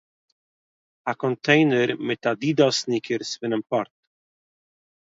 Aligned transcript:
א 1.09 1.11
קאנטעינער 1.19 1.89
מיט 2.07 2.23
אדידאס 2.31 2.75
סניקערס 2.81 3.31
פונעם 3.39 3.61
פּארט 3.69 3.93